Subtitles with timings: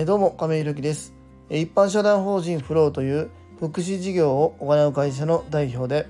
[0.00, 1.12] え、どうも亀井ひろきです、
[1.50, 6.06] え、一般社団法人フローという福祉事業を行う会社の代表で、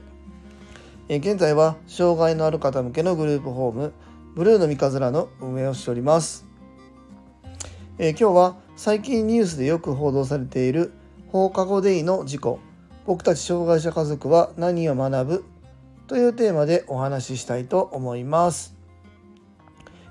[1.08, 3.94] え、現在は障害のある方向けのグループホーム
[4.34, 6.44] ブルーの三日面の運営をしております、
[7.96, 10.92] え今日は最近ニュースでよく報道されている
[11.32, 12.58] 放課後デイの事故
[13.06, 15.44] 僕たち障害者家族は何を学ぶ？
[16.08, 18.76] というテーマでお話ししたいと思います。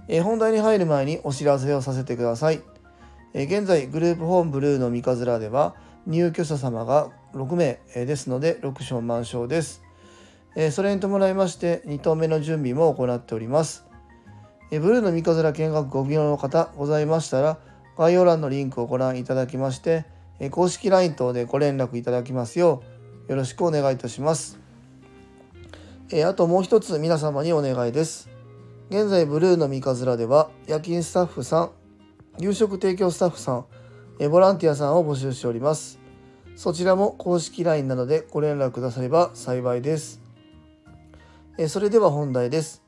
[0.08, 2.64] え本題に入る前にお知らせをさせてください。
[3.34, 9.84] え現在グループホームブルーの三日面では入居者様が6名ですので6床満床です。
[10.72, 13.86] それに伴いまして2棟目の準備も行っております。
[14.72, 17.58] ブルーの三日面見学ご利用の方ございましたら
[17.98, 20.06] 概要欄のリンクをご覧いただきまして
[20.52, 22.84] 公式 LINE 等でご連絡いただきますよ
[23.28, 24.60] うよろしくお願いいたします。
[26.26, 28.30] あともう一つ皆様にお願いです。
[28.90, 31.72] 現在ブルーの三日面では夜勤スタッフさん
[32.40, 33.66] 夕食提供スタッフさん、
[34.20, 36.00] えボランティアさんを募集しております。
[36.56, 40.22] そちらも公式 LINE などでご連絡くだされば幸いです。
[41.58, 42.84] えそれでは本題です。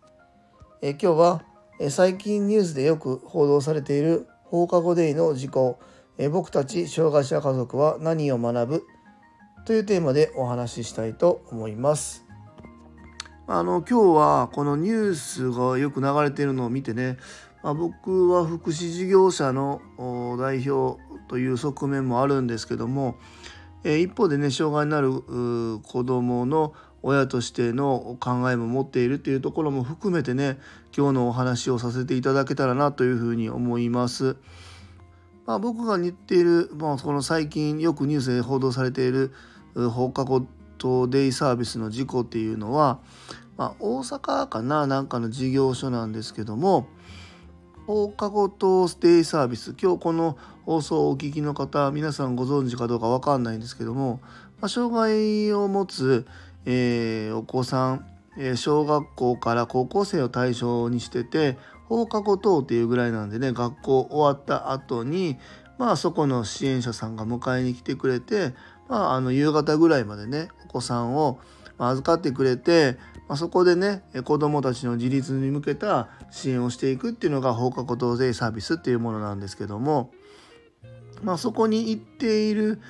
[0.84, 1.42] え今日は
[1.80, 5.80] え最近ニュースでよく報道されている放課後デイの事故
[6.20, 8.84] え僕たち障害者家族は何を学ぶ？
[9.66, 12.24] というテーマでお話ししたいと思います。
[13.48, 17.18] あの今日はこのニュースがよく流れているのを見てね
[17.64, 19.82] まあ、僕は福祉事業者の
[20.40, 23.18] 代表という側面もあるんですけども、
[23.84, 25.12] えー、一方でね障害になる
[25.84, 30.58] 子どもの親としての考えも持っているというところも含めてね
[30.96, 34.38] 今日のお話をさせていただけたらなというふうに思います。
[35.46, 39.34] まあ、僕が言っている、まあ、この最近よくニュースで報道されている
[39.74, 40.46] 放課後
[40.78, 43.00] 等デイサービスの事故っていうのは、
[43.58, 46.88] まあ、大阪かななんかの事業所なんですけども、
[47.90, 49.74] 放課後等ステイサービス。
[49.82, 54.20] 今日この放送をお聞きの方皆さんご存知かどうか分かんないんですけども、
[54.62, 56.28] まあ、障害を持つ、
[56.68, 58.06] えー、お子さん、
[58.38, 65.40] えー、小学校から高校生を対象にしてて放課後等っていうぐらいなんでね学校終わった後に
[65.80, 68.54] まあそこの支援者さんが迎えに来てくれて、
[68.88, 71.40] まあ、あの夕方ぐらいまでねお子さんを
[71.80, 73.00] 預かってくれて
[73.30, 80.12] まあ、そこでね子どもたちの自立に向けた支援をしていくっていうのが放課後等税サービスっていうものなんですけども、
[81.24, 82.82] まあ、そこに行っている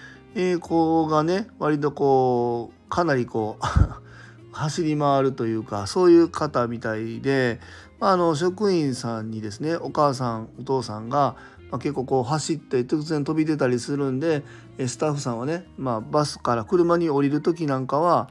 [0.60, 3.66] 子がね割とこうかなりこう
[4.52, 7.60] 走り回るというかそういう方みたいで、
[8.00, 11.36] まあ、あの職員さんにですねお母さんお父さんが、
[11.72, 14.44] まあ、結構こう走って突然飛び出たりするんで
[14.86, 18.30] スタッフさんはね、まあ、バスから車に降りる時なんかは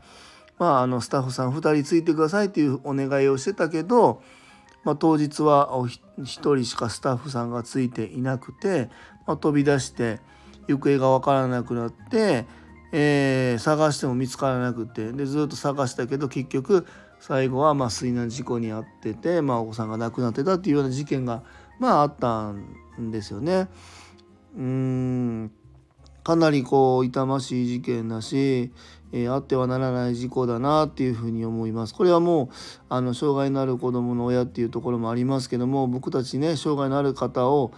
[0.59, 4.23] まあ、あのスタッフさん2人ついてくださいっていうお願いをしてたけど、
[4.85, 5.87] まあ、当日は1
[6.25, 8.91] 人しかスタッフさんがついていなくて、
[9.27, 10.21] まあ、飛び出して
[10.67, 12.47] 行方が分からなくなって、
[12.93, 16.87] えー、探しても見つからなくてでずっと探したけど結局
[17.21, 21.43] 最後はま水難事故に遭ってて、まあ、お子さんが亡くなってたっていうような事件が
[21.79, 23.69] まああったんですよね。
[24.57, 25.53] うん
[26.25, 28.71] かなりこう痛ましい事件だし、
[29.13, 31.95] えー、あってはならない事故だなっていうふうに思います。
[31.95, 32.49] これはもう
[32.89, 37.73] あの障害のある子どもの親っていうところもありますけども僕たちね障害のある方を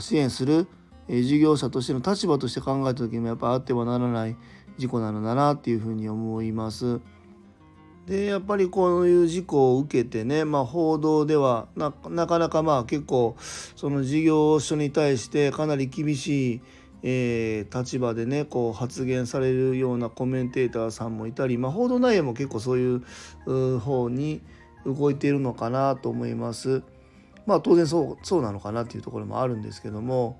[0.00, 0.68] 支援する、
[1.08, 4.36] えー、事業者としての立場として考えた時にもやっぱあってはならない
[4.76, 7.00] 事故なのだなっていうふうに思います。
[8.06, 13.36] でやっぱりこういう事故を受けてね、まあ、報道ではなかなかまあ結構
[13.76, 16.60] その事業所に対してかなり厳しい
[17.02, 24.40] えー、立場でねこう発言されるようなコメンテーターさんもいたり、まあ、報道内容も結構そういう方に
[24.84, 26.82] 動いているのかなと思います。
[27.46, 30.38] まあ当然そうそうなのかなっていうところもあるんですけども。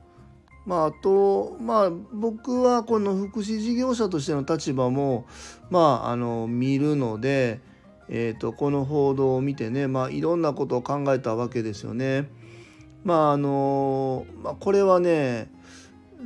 [0.66, 5.24] まあ、あと、まあ、僕はこの福祉事業者としての立場も、
[5.70, 7.60] まあ、あの見るので、
[8.10, 12.28] えーと、この報道を見てね、まあ、いろんなことを考えたわけですよね。
[13.02, 15.50] まああのまあ、これはね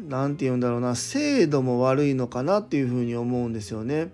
[0.09, 4.13] 何て言うんだろうな制度も悪いのかなっていうふうに思うんですよね。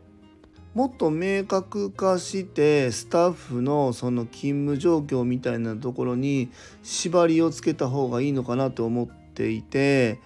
[0.75, 6.51] もっと明確化してスタッフのその勤務状況みたいなところに
[6.83, 10.21] 縛りをつけた方がいいのかなと思っていて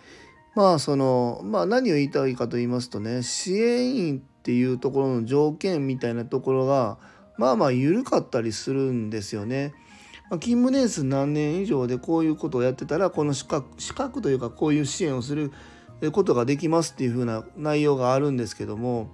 [0.55, 6.99] まあそのまあ何を言いたいかと言いますとね支援員っていうところの条件みたいなところが
[7.39, 9.73] まあまあ緩かったりするんですよね。
[10.33, 15.53] ま勤務年数何年以上でこういうことをやってたらこの資格資格というかこういう支援をする
[16.13, 19.11] ことができますっていうふうな内容があるんですけども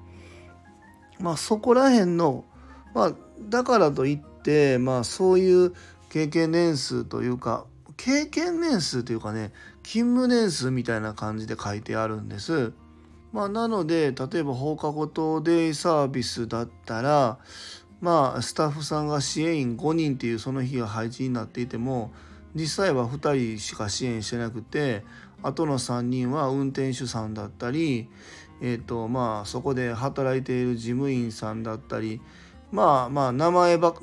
[1.18, 2.44] まあそこら辺の
[2.94, 3.12] まあ
[3.48, 5.74] だからといってまあそういう
[6.08, 7.66] 経験年数というか
[7.96, 12.72] 経験年数というかね勤務年数みたいな感じで書いてあるんです。
[13.30, 17.38] まあ、なので例えば放課後等デイサービスだったら
[18.00, 22.12] まあスタッフさんが支援員5人っていうその日が配置になっていても
[22.54, 25.04] 実際は2人しか支援してなくて
[25.42, 28.08] あとの3人は運転手さんだったり、
[28.60, 32.20] えーとまあ、そこで働いている事務員さんだったり
[32.70, 33.94] まあまあ名前ば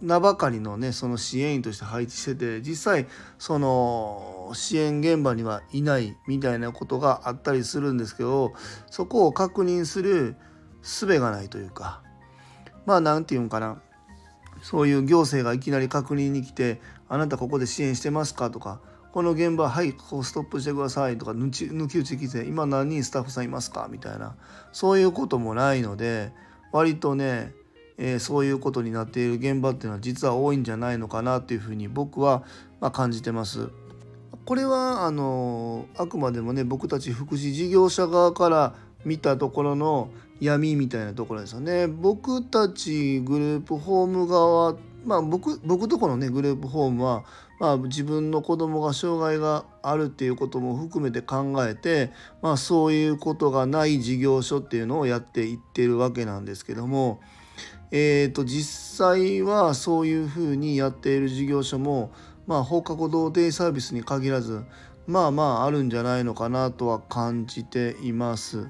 [0.00, 3.06] 名ばかりのねその支援員として配置してて実際
[3.38, 8.52] その支援現場にはいないみたいなことがあったりするんですけど
[8.90, 10.36] そこを確認する
[10.82, 12.01] 術がないというか
[12.86, 13.80] まあ何て言うんかな
[14.62, 18.80] そういう行政がいきなり確認に来て「あなたここで支援してますか?」とか
[19.12, 21.50] 「この現場はいここストップしてください」とか抜
[21.88, 24.34] き打ち来て「今何人スタッフさんいますか?」みたいな
[24.72, 26.32] そういうこともないので
[26.72, 27.54] 割とね
[27.98, 32.42] えー、そういうことになっている現場っていうのは実は多いんじゃないのかなというふうに僕は
[32.80, 33.68] まあ感じてます。
[34.44, 38.74] これはあのあくまでもね僕たち福祉事業者側から
[39.04, 40.10] 見たところの
[40.42, 41.86] 闇みたいなところですよね。
[41.86, 47.24] 僕たちグループホーム側まあ僕僕とこのねグループホームは、
[47.60, 52.10] まあ、自分の子供が障害があるっていうことも含めて考えて、
[52.42, 57.20] まあ、そういうことがない事業所っていうのをやっていってるわけなんですけども。
[57.94, 62.10] えーと、実際はそういうふうにやっている事業所も、
[62.46, 64.64] まあ、放課後童貞サービスに限らず
[65.06, 68.68] まあまああるんじゃないのかなとは感じています。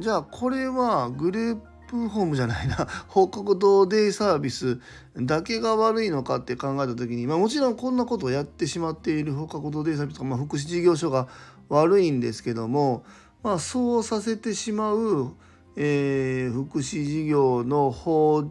[0.00, 2.88] じゃあこれはグループホームじゃないな。
[3.08, 4.80] 放課後童貞サービス
[5.16, 11.28] だけが悪いのかって考えた時に、まあ、もちろんこんなことをやってしまっている放課後童貞サービスとか、まあ、福祉事業所が
[11.68, 13.04] 悪いんですけども、
[13.42, 15.32] まあ、そうさせてしまう、
[15.76, 18.50] えー、福祉事業の法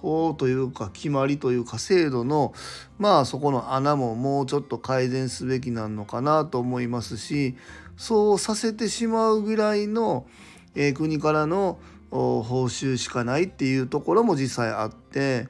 [0.00, 2.54] 法というか決まりというか制度の
[2.98, 7.56] まあそこの穴ももうちょっと改善すべきなのかなと思いますし
[7.96, 10.24] そうさせてしまうぐらいの、
[10.78, 11.78] えー、国からの
[12.10, 15.48] 報酬しかないっていうところも実際あって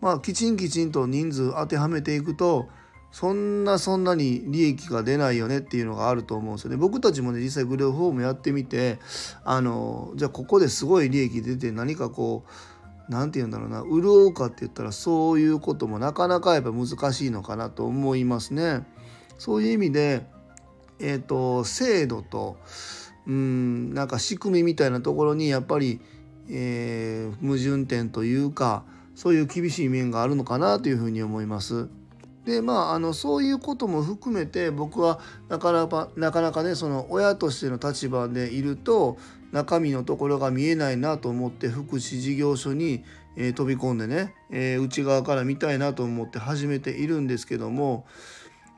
[0.00, 2.68] まあきちんきちんと人数当てはめていくと
[3.12, 6.76] そんなそんなに利益が出ないよねっていうのがあると思うんですよね。
[6.76, 8.98] 僕たちもね実際グレーフォームやってみて
[9.44, 18.86] あのじゃあここですごい利益出て何かこう何て言うんだろうな潤うかって言ったらそういうこともなかなかやっぱ難しいのかなと思いますね。
[19.38, 20.26] そういう意味で、
[21.00, 22.58] えーと、制度と
[23.26, 26.00] うんなんか仕組みみたいなところにやっぱり、
[26.48, 28.84] えー、矛盾点というか
[29.14, 31.88] そういう厳しい面があるのかなというふうに思います。
[32.44, 39.18] でまああのそういうことも含めて僕はなかなかなかなかねその親としての立場でいると
[39.52, 43.04] 中身のところが見えないなと思って福祉事業所に、
[43.36, 48.06] えー、飛び込んでね、えー、内側から見たいなと思って始めているんですけども、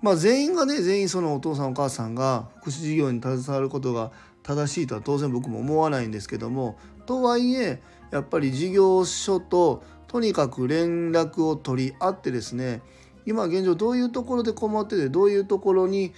[0.03, 4.11] まあ、全員がね全員そのお父さんお母さんが福祉事業に携わることが
[4.43, 7.81] 正しいとは当然僕も思わないんですけどもとはいえ
[8.11, 12.83] やっぱり事業所ととにかく連絡を取り合ってですね
[13.25, 16.12] 今現状どういうところで困っててどういうところに、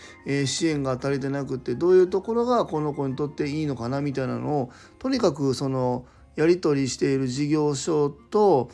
[0.46, 6.06] 支援が足りてなくってどういうところがこの子にとっていいのかなみたいなのをとにかくその
[6.36, 8.70] やり取りしている事業所と、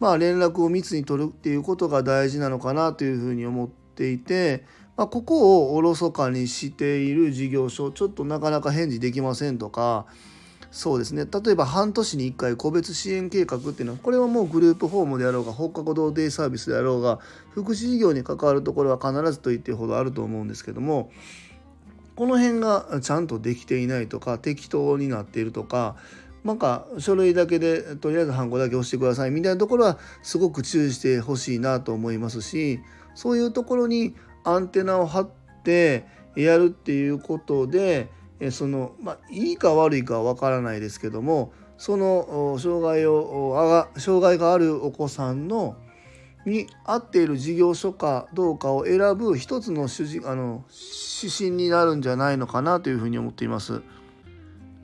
[0.00, 4.64] まあ、連絡を密に取るっていうことが大事なのかなというふうに思っていて、
[4.96, 10.06] まあ、ここをおろそかにしている事業所ちょっとなかなか返事できませんとか
[10.70, 11.24] そうですね。
[11.24, 17.20] 例えば半年に1回個別支援計画っていうのはこれはもうグループホームであろうが放課後同デイサービスであろうが
[17.52, 21.12] 福祉事業に関わるところは必ずと言ってほどあると思うんですけども
[22.16, 25.94] この辺がちゃんとできていないとか適当になっているとか
[26.44, 32.80] なんか書類だけでとりあえずハンコだけ押してくださいみたいなところはすごく注意してほしいなと思いますし
[33.14, 35.30] そういうところにアンテナを張っ
[35.64, 38.10] てやるっていうことで
[38.50, 45.76] その、まあ、いいか悪いかは分からないですけどもその障害を障害があるお子さんの
[46.46, 50.64] に合っている事業所かどうかを選ぶ一つの主あの
[51.22, 53.82] 指針になるんじゃないのかなというふうに思っています。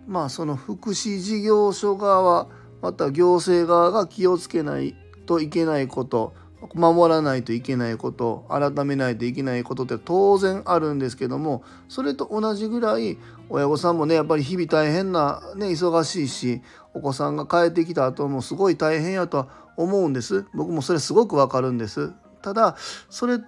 [0.06, 2.48] まあその福祉事業所側
[2.80, 6.34] また行政側が気をつけないといけないこと
[6.74, 16.62] 守らないといけないこと改めないといけないことって当然あるんですけどもそれと同じぐらい親御さんもねやっぱり日々大変な、ね、忙しいし
[16.94, 20.46] お子さんが帰ってきた後もすごい大変やとは思うんです。
[20.52, 22.12] 僕もそれすごくわかるんです。
[22.42, 22.76] ただ
[23.08, 23.38] それ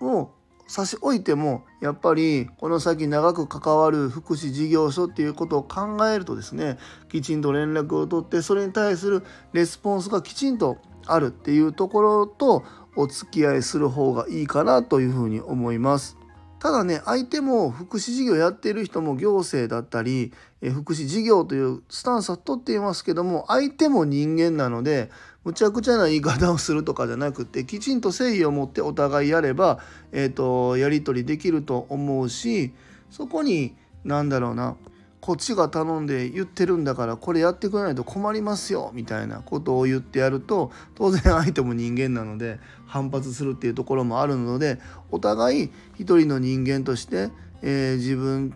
[0.00, 0.30] を
[0.66, 6.78] 差し置いてもやっぱりこの先長く関わる福祉事業所っていうことを考えるとですね
[7.10, 12.64] きちんと連絡を取ってそれに対するレスポンスがきちんとあるっていうところと
[12.96, 16.16] お付き合いする方がいいかなというふうに思います。
[16.64, 20.32] ただね相手も福祉事業やっている人も行政だったり、
[20.62, 25.10] え福祉事業というスタンスは取っていますけども相手も人間なので
[25.44, 29.78] むちゃくちゃな言い方をするとかじゃなくてきちんと誠意を持ってお互いやれば、
[30.12, 32.72] えーと、やり取りできると思うし
[33.10, 34.76] そこに何だろうな
[35.24, 44.78] こっちが頼んで言ってるんだからこれやってくれないと困りますよみたいなことを言ってやると当然相手も人間なので反発するっていうところもあるので
[45.10, 47.30] お互い一人の人間として、
[47.62, 48.52] えー、自分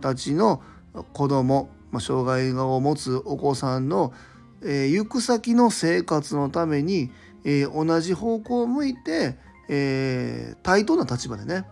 [0.00, 0.62] たちの
[1.12, 4.12] 子供、まあ、障害を持つお子さんの
[4.62, 7.10] えー、行く先の生活のために、
[7.44, 9.38] えー、同じ方向を向いて、
[9.70, 11.64] え、対等な立場でね、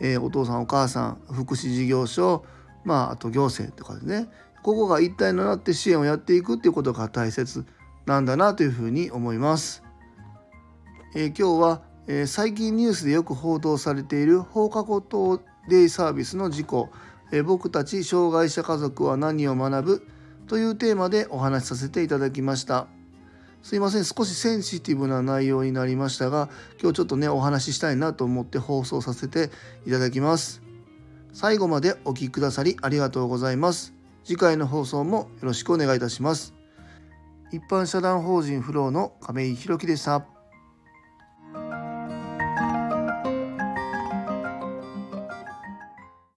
[0.00, 2.44] えお父さんお母さん福祉事業所、
[2.86, 4.30] まあ、あと行政とかでね。
[4.62, 7.64] ここが一体となって支援をやっていくっていうことが大切
[8.04, 9.84] なんだなというふうに思います。
[11.14, 16.88] え今日は、え最近ニュースでよく報道されている放課後等デイサービスの事故、
[17.32, 20.06] え僕たち障害者家族は何を学ぶ？
[20.48, 22.88] というテーマでお話しさせていただきました。
[23.62, 24.04] すいません。
[24.04, 26.48] 少しセンシティブな内容になりましたが
[26.80, 29.50] 今日ちょっとねお話ししたいなと思って放送させて
[29.86, 30.65] いただきます。
[31.36, 33.92] 最後までお聴きくださりありがとうございます。
[34.24, 36.54] 次回の放送もよろしくお願いいたします。
[37.52, 40.35] 一般社団法人フローの亀井弘樹でした。